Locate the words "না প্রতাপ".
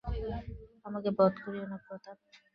1.71-2.17